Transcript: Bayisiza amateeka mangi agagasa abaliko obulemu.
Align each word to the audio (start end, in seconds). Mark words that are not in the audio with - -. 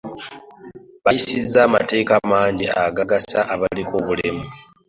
Bayisiza 1.03 1.59
amateeka 1.67 2.13
mangi 2.31 2.65
agagasa 2.85 3.39
abaliko 3.53 3.93
obulemu. 4.01 4.45